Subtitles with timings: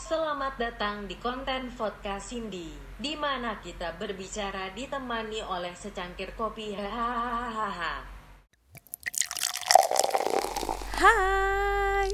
[0.00, 6.72] Selamat datang di konten podcast Cindy, di mana kita berbicara ditemani oleh secangkir kopi.
[6.72, 8.00] Hahaha.
[10.96, 12.08] Hai,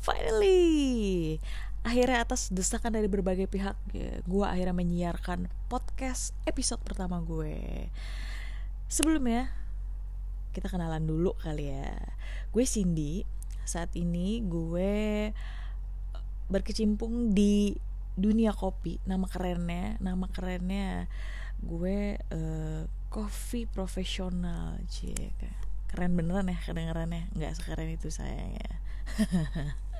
[0.00, 1.36] finally.
[1.84, 7.84] Akhirnya atas desakan dari berbagai pihak, ya, gue akhirnya menyiarkan podcast episode pertama gue.
[8.88, 9.52] Sebelumnya,
[10.56, 12.00] kita kenalan dulu kali ya.
[12.48, 13.39] Gue Cindy.
[13.64, 15.30] Saat ini gue
[16.50, 17.76] berkecimpung di
[18.18, 18.98] dunia kopi.
[19.06, 21.06] Nama kerennya, nama kerennya
[21.60, 25.32] gue uh, coffee profesional, cie.
[25.90, 28.78] Keren beneran ya kedengarannya, nggak sekeren itu sayangnya.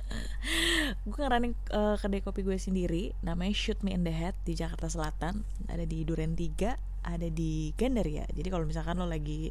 [1.06, 4.90] gue ngeranin uh, kedai kopi gue sendiri namanya Shoot Me in the Head di Jakarta
[4.90, 9.50] Selatan ada di Duren 3 ada di Gandaria jadi kalau misalkan lo lagi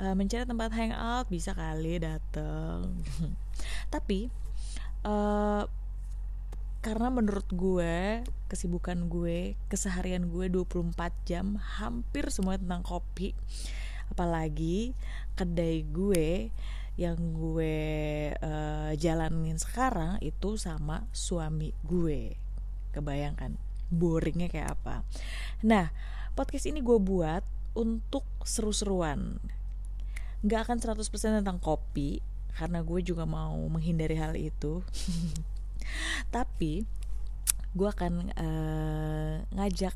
[0.00, 3.04] uh, mencari tempat hangout bisa kali dateng.
[3.94, 4.32] Tapi
[5.04, 5.68] uh,
[6.80, 10.96] karena menurut gue kesibukan gue keseharian gue 24
[11.28, 13.36] jam hampir semua tentang kopi.
[14.10, 14.96] Apalagi
[15.36, 16.50] kedai gue
[16.98, 17.76] yang gue
[18.40, 22.34] uh, jalanin sekarang itu sama suami gue.
[22.90, 23.54] Kebayangkan
[23.92, 25.04] boringnya kayak apa.
[25.62, 25.92] Nah
[26.34, 27.42] podcast ini gue buat
[27.74, 29.38] untuk seru-seruan.
[30.42, 32.22] Nggak akan 100% tentang kopi
[32.56, 34.82] karena gue juga mau menghindari hal itu.
[36.34, 36.82] Tapi
[37.70, 39.94] gue akan uh, ngajak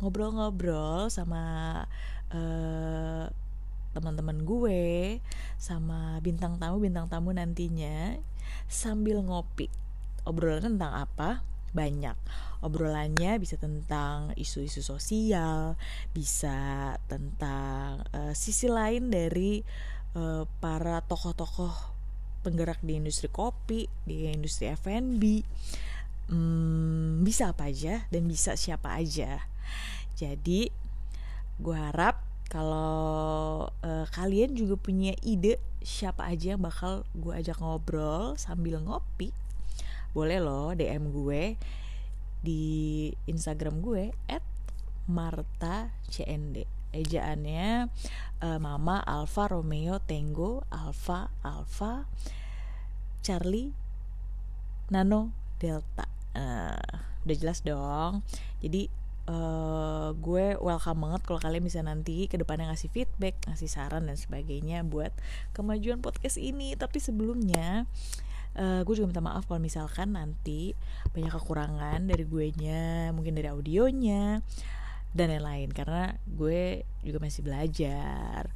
[0.00, 1.42] ngobrol-ngobrol sama
[2.28, 3.24] uh,
[3.96, 4.80] teman-teman gue
[5.56, 8.20] sama bintang tamu bintang tamu nantinya
[8.68, 9.72] sambil ngopi.
[10.26, 11.40] Obrolan tentang apa
[11.76, 12.16] banyak.
[12.64, 15.76] Obrolannya bisa tentang isu-isu sosial
[16.16, 19.60] bisa tentang uh, sisi lain dari
[20.16, 21.94] uh, para tokoh-tokoh
[22.40, 25.44] penggerak di industri kopi di industri F&B
[26.32, 29.44] hmm, bisa apa aja dan bisa siapa aja.
[30.16, 30.72] Jadi
[31.60, 38.38] gue harap kalau uh, kalian juga punya ide siapa aja yang bakal gue ajak ngobrol
[38.38, 39.34] sambil ngopi
[40.12, 41.56] boleh loh DM gue
[42.42, 42.64] di
[43.26, 44.44] Instagram gue at
[45.06, 47.90] Marta CND ejaannya
[48.40, 52.08] uh, Mama Alfa Romeo Tango Alfa Alfa
[53.20, 53.74] Charlie
[54.88, 56.06] Nano Delta.
[56.36, 56.94] Uh,
[57.26, 58.22] udah jelas dong.
[58.62, 58.86] Jadi
[59.26, 64.14] uh, gue welcome banget kalau kalian bisa nanti ke depannya ngasih feedback, ngasih saran dan
[64.14, 65.10] sebagainya buat
[65.58, 66.78] kemajuan podcast ini.
[66.78, 67.90] Tapi sebelumnya
[68.56, 70.72] uh, gue juga minta maaf kalau misalkan nanti
[71.12, 74.40] banyak kekurangan dari gue nya, mungkin dari audionya
[75.12, 75.70] dan lain-lain.
[75.72, 78.48] Karena gue juga masih belajar.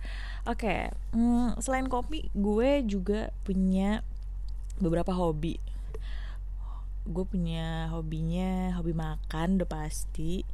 [0.49, 0.81] Oke, okay,
[1.13, 4.01] hmm, selain kopi, gue juga punya
[4.81, 5.61] beberapa hobi.
[7.05, 10.45] Gue punya hobinya hobi makan udah pasti.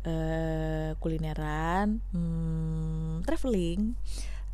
[0.00, 3.92] Uh, kulineran hmm, traveling.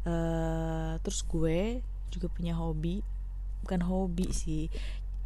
[0.02, 3.02] Uh, terus gue juga punya hobi
[3.66, 4.70] bukan hobi sih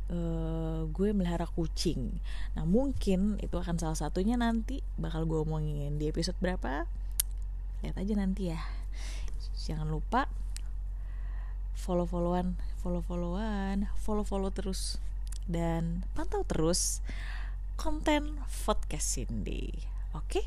[0.09, 2.17] uh, gue melihara kucing
[2.57, 6.89] nah mungkin itu akan salah satunya nanti bakal gue omongin di episode berapa
[7.85, 8.61] lihat aja nanti ya
[9.61, 10.33] jangan lupa
[11.77, 14.97] follow followan follow followan follow follow terus
[15.45, 17.05] dan pantau terus
[17.81, 18.37] konten
[18.69, 19.73] podcast Cindy.
[20.13, 20.45] Oke?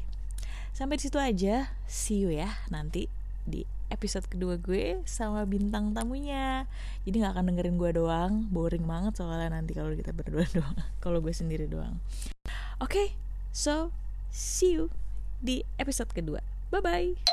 [0.69, 1.73] Sampai di situ aja.
[1.89, 3.09] See you ya nanti
[3.41, 6.65] di episode kedua gue sama bintang tamunya.
[7.05, 11.21] Jadi nggak akan dengerin gue doang, boring banget soalnya nanti kalau kita berdua doang, kalau
[11.21, 12.01] gue sendiri doang.
[12.81, 13.07] Oke, okay,
[13.53, 13.93] so
[14.33, 14.89] see you
[15.39, 16.41] di episode kedua.
[16.73, 17.32] Bye bye.